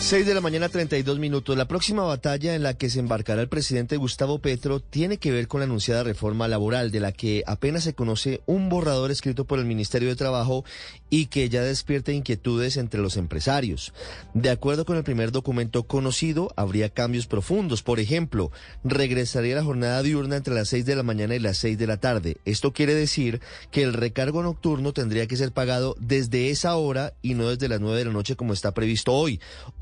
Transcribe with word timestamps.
6 0.00 0.26
de 0.26 0.34
la 0.34 0.40
mañana 0.40 0.70
32 0.70 1.18
minutos. 1.18 1.56
La 1.58 1.68
próxima 1.68 2.02
batalla 2.02 2.54
en 2.54 2.62
la 2.62 2.72
que 2.74 2.88
se 2.88 2.98
embarcará 2.98 3.42
el 3.42 3.50
presidente 3.50 3.98
Gustavo 3.98 4.38
Petro 4.38 4.80
tiene 4.80 5.18
que 5.18 5.30
ver 5.30 5.46
con 5.46 5.60
la 5.60 5.66
anunciada 5.66 6.02
reforma 6.02 6.48
laboral, 6.48 6.90
de 6.90 7.00
la 7.00 7.12
que 7.12 7.44
apenas 7.46 7.84
se 7.84 7.92
conoce 7.92 8.40
un 8.46 8.70
borrador 8.70 9.10
escrito 9.10 9.44
por 9.44 9.58
el 9.58 9.66
Ministerio 9.66 10.08
de 10.08 10.16
Trabajo 10.16 10.64
y 11.10 11.26
que 11.26 11.48
ya 11.50 11.62
despierta 11.62 12.12
inquietudes 12.12 12.78
entre 12.78 13.00
los 13.00 13.18
empresarios. 13.18 13.92
De 14.32 14.48
acuerdo 14.48 14.86
con 14.86 14.96
el 14.96 15.04
primer 15.04 15.32
documento 15.32 15.82
conocido, 15.82 16.50
habría 16.56 16.88
cambios 16.88 17.26
profundos. 17.26 17.82
Por 17.82 18.00
ejemplo, 18.00 18.50
regresaría 18.82 19.54
la 19.54 19.64
jornada 19.64 20.02
diurna 20.02 20.36
entre 20.36 20.54
las 20.54 20.70
6 20.70 20.86
de 20.86 20.96
la 20.96 21.02
mañana 21.02 21.34
y 21.34 21.40
las 21.40 21.58
6 21.58 21.76
de 21.76 21.86
la 21.86 21.98
tarde. 21.98 22.38
Esto 22.46 22.72
quiere 22.72 22.94
decir 22.94 23.40
que 23.70 23.82
el 23.82 23.92
recargo 23.92 24.42
nocturno 24.42 24.94
tendría 24.94 25.26
que 25.26 25.36
ser 25.36 25.52
pagado 25.52 25.94
desde 26.00 26.50
esa 26.50 26.74
hora 26.76 27.12
y 27.20 27.34
no 27.34 27.50
desde 27.50 27.68
las 27.68 27.80
9 27.80 27.98
de 27.98 28.04
la 28.06 28.12
noche 28.12 28.34
como 28.34 28.54
está 28.54 28.72
previsto 28.72 29.12
hoy. 29.12 29.40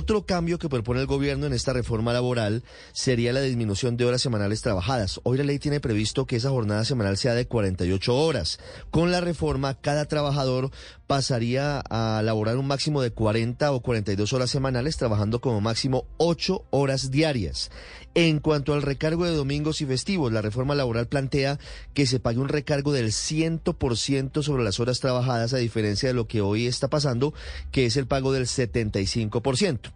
Otro 0.00 0.24
cambio 0.24 0.58
que 0.58 0.70
propone 0.70 1.00
el 1.00 1.06
gobierno 1.06 1.44
en 1.44 1.52
esta 1.52 1.74
reforma 1.74 2.14
laboral 2.14 2.64
sería 2.92 3.34
la 3.34 3.42
disminución 3.42 3.98
de 3.98 4.06
horas 4.06 4.22
semanales 4.22 4.62
trabajadas. 4.62 5.20
Hoy 5.24 5.36
la 5.36 5.44
ley 5.44 5.58
tiene 5.58 5.78
previsto 5.78 6.24
que 6.24 6.36
esa 6.36 6.48
jornada 6.48 6.86
semanal 6.86 7.18
sea 7.18 7.34
de 7.34 7.46
48 7.46 8.16
horas. 8.16 8.58
Con 8.90 9.12
la 9.12 9.20
reforma, 9.20 9.74
cada 9.74 10.06
trabajador 10.06 10.70
pasaría 11.06 11.80
a 11.80 12.22
laborar 12.22 12.56
un 12.56 12.66
máximo 12.66 13.02
de 13.02 13.10
40 13.10 13.72
o 13.72 13.80
42 13.80 14.32
horas 14.32 14.48
semanales, 14.48 14.96
trabajando 14.96 15.42
como 15.42 15.60
máximo 15.60 16.06
8 16.16 16.64
horas 16.70 17.10
diarias. 17.10 17.70
En 18.14 18.40
cuanto 18.40 18.72
al 18.72 18.80
recargo 18.80 19.26
de 19.26 19.36
domingos 19.36 19.82
y 19.82 19.86
festivos, 19.86 20.32
la 20.32 20.40
reforma 20.40 20.74
laboral 20.74 21.08
plantea 21.08 21.58
que 21.92 22.06
se 22.06 22.20
pague 22.20 22.38
un 22.38 22.48
recargo 22.48 22.92
del 22.92 23.08
100% 23.08 24.42
sobre 24.42 24.64
las 24.64 24.80
horas 24.80 24.98
trabajadas, 24.98 25.52
a 25.52 25.58
diferencia 25.58 26.08
de 26.08 26.14
lo 26.14 26.26
que 26.26 26.40
hoy 26.40 26.66
está 26.66 26.88
pasando, 26.88 27.34
que 27.70 27.84
es 27.84 27.98
el 27.98 28.06
pago 28.06 28.32
del 28.32 28.46
75%. 28.46 29.89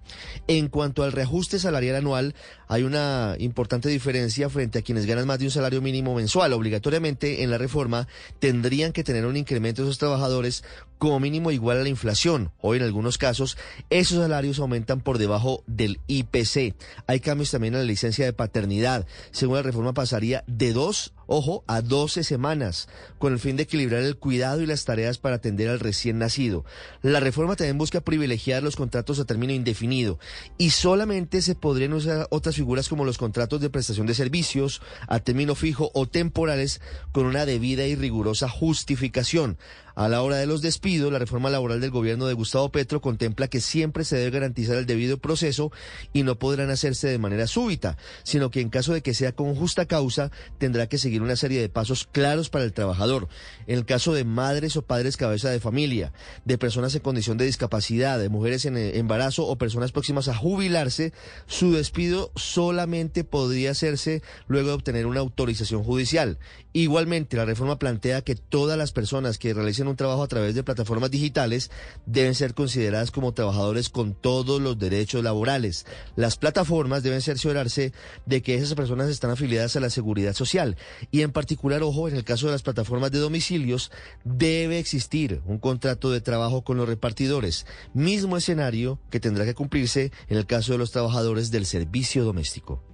En 0.47 0.69
cuanto 0.69 1.03
al 1.03 1.13
reajuste 1.13 1.59
salarial 1.59 1.97
anual, 1.97 2.35
hay 2.69 2.83
una 2.83 3.37
importante 3.39 3.89
diferencia 3.89 4.51
frente 4.51 4.79
a 4.79 4.83
quienes 4.83 5.07
ganan 5.07 5.27
más 5.27 5.39
de 5.39 5.47
un 5.47 5.51
salario 5.51 5.81
mínimo 5.81 6.15
mensual. 6.15 6.53
Obligatoriamente, 6.53 7.43
en 7.43 7.51
la 7.51 7.59
reforma, 7.59 8.09
tendrían 8.41 8.93
que 8.93 9.05
tener 9.05 9.27
un 9.27 9.37
incremento 9.37 9.83
esos 9.83 9.99
trabajadores 9.99 10.65
como 11.05 11.21
mínimo 11.21 11.51
igual 11.51 11.77
a 11.77 11.83
la 11.83 11.91
inflación. 11.91 12.51
Hoy, 12.63 12.79
en 12.79 12.85
algunos 12.85 13.19
casos, 13.19 13.59
esos 13.91 14.23
salarios 14.23 14.59
aumentan 14.59 15.03
por 15.03 15.19
debajo 15.19 15.63
del 15.67 16.01
IPC. 16.07 16.75
Hay 17.07 17.21
cambios 17.21 17.51
también 17.51 17.75
en 17.75 17.81
la 17.81 17.87
licencia 17.87 18.25
de 18.25 18.33
paternidad. 18.33 19.07
Según 19.31 19.57
la 19.57 19.63
reforma, 19.63 19.93
pasaría 19.93 20.45
de 20.47 20.73
dos 20.73 21.13
ojo, 21.27 21.65
a 21.67 21.81
12 21.81 22.25
semanas, 22.25 22.89
con 23.19 23.33
el 23.33 23.39
fin 23.39 23.57
de 23.57 23.65
equilibrar 23.65 24.03
el 24.03 24.17
cuidado 24.17 24.61
y 24.61 24.67
las 24.67 24.85
tareas 24.85 25.19
para 25.19 25.37
atender 25.37 25.69
al 25.69 25.81
recién 25.81 26.19
nacido. 26.19 26.65
La 27.03 27.21
reforma 27.21 27.57
también 27.57 27.79
busca 27.79 28.01
privilegiar 28.01 28.63
los 28.63 28.77
contratos 28.77 29.19
a 29.19 29.25
término 29.25 29.53
indefinido 29.53 30.19
y 30.59 30.71
solamente 30.71 31.43
se 31.43 31.55
podrían 31.55 31.93
usar 31.93 32.27
otras 32.31 32.57
figuras 32.57 32.89
como 32.89 33.05
los 33.05 33.19
contratos 33.19 33.61
de 33.61 33.71
prestación 33.71 34.07
de 34.07 34.15
servicios 34.15 34.83
a 35.09 35.21
término 35.21 35.55
fijo 35.55 35.91
o 35.95 36.07
temporales 36.07 36.81
con 37.13 37.27
una 37.27 37.47
debida 37.47 37.87
y 37.87 37.95
rigurosa 37.95 38.49
justificación. 38.49 39.59
A 39.95 40.09
la 40.09 40.23
hora 40.23 40.37
de 40.37 40.47
los 40.47 40.61
despidos, 40.61 41.13
la 41.13 41.21
reforma 41.21 41.51
laboral 41.51 41.81
del 41.81 41.93
gobierno 41.93 42.27
de 42.27 42.35
Gustavo 42.35 42.71
Petro 42.71 43.01
contempla 43.01 43.47
que 43.47 43.61
siempre 43.61 44.05
se 44.05 44.17
debe 44.17 44.33
garantizar 44.33 44.77
el 44.77 44.87
debido 44.87 45.19
proceso 45.19 45.71
y 46.13 46.25
no 46.25 46.37
podrán 46.37 46.71
hacerse 46.71 47.07
de 47.07 47.19
manera 47.19 47.47
súbita, 47.47 47.97
sino 48.25 48.51
que 48.51 48.61
en 48.61 48.71
caso 48.71 48.93
de 48.93 49.03
que 49.03 49.15
sea 49.15 49.31
con 49.31 49.55
justa 49.55 49.87
causa, 49.87 50.33
tendrá 50.59 50.89
que 50.89 50.99
seguir 50.99 51.23
una 51.23 51.37
serie 51.37 51.61
de 51.61 51.69
pasos 51.69 52.09
claros 52.11 52.51
para 52.51 52.65
el 52.65 52.73
trabajador. 52.73 53.29
En 53.69 53.79
el 53.79 53.85
caso 53.85 54.15
de 54.15 54.25
madres 54.25 54.77
o 54.77 54.83
padres 54.83 55.17
cabeza 55.17 55.51
de 55.51 55.61
familia, 55.61 56.13
de 56.45 56.59
personas 56.59 56.93
en 56.97 57.03
condición 57.03 57.39
de 57.39 57.45
discapacidad, 57.45 58.19
de 58.19 58.29
mujeres 58.29 58.65
en 58.65 58.77
embarazo 58.77 59.47
o 59.47 59.57
personas 59.57 59.93
próximas 59.93 60.27
a 60.27 60.35
jubilarse, 60.35 61.13
su 61.47 61.73
despido 61.73 62.33
solamente 62.35 63.23
podría 63.23 63.71
hacerse 63.71 64.23
luego 64.49 64.69
de 64.71 64.75
obtener 64.75 65.07
una 65.07 65.21
autorización 65.21 65.85
judicial. 65.85 66.39
Igualmente, 66.77 67.37
la 67.37 67.45
reforma 67.45 67.79
plantea 67.79 68.23
que 68.23 68.35
todas 68.35 68.77
las 68.77 68.91
personas 68.91 69.39
que 69.39 69.55
realicen 69.55 69.87
un 69.87 69.95
trabajo 69.95 70.25
a 70.25 70.27
través 70.27 70.57
de 70.57 70.65
plataformas 70.65 71.13
digitales 71.13 71.71
deben 72.05 72.35
ser 72.35 72.53
consideradas 72.53 73.13
como 73.13 73.33
trabajadores 73.33 73.89
con 73.89 74.13
todos 74.13 74.61
los 74.61 74.77
derechos 74.77 75.23
laborales. 75.23 75.87
Las 76.17 76.37
plataformas 76.37 77.05
deben 77.05 77.23
cerciorarse 77.23 77.93
de 78.27 78.43
que 78.43 78.57
esas 78.57 78.75
personas 78.75 79.09
están 79.09 79.31
afiliadas 79.31 79.77
a 79.77 79.81
la 79.81 79.89
seguridad 79.89 80.35
social 80.35 80.77
y 81.13 81.23
en 81.23 81.31
particular, 81.31 81.85
ojo, 81.85 82.09
en 82.09 82.17
el 82.17 82.25
caso 82.25 82.47
de 82.47 82.53
las 82.53 82.63
plataformas 82.63 83.13
de 83.13 83.21
domicilios, 83.21 83.93
debe 84.25 84.81
existir 84.81 85.43
un 85.47 85.59
contrato 85.59 86.11
de 86.11 86.23
trabajo 86.23 86.65
con 86.65 86.77
los 86.77 86.89
repartidores, 86.89 87.67
mismo 87.93 88.37
escenario 88.37 88.99
que 89.11 89.21
tendrá 89.21 89.45
que 89.45 89.55
cumplirse 89.55 90.11
en 90.27 90.39
el 90.39 90.47
caso 90.47 90.73
de 90.73 90.79
los 90.79 90.91
trabajadores 90.91 91.53
del 91.53 91.67
servicio 91.67 92.25
doméstico. 92.25 92.94